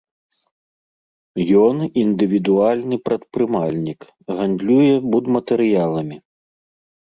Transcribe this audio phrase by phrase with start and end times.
[1.65, 3.99] Ён індывідуальны прадпрымальнік,
[4.41, 6.23] гандлюе будматэрыяламі.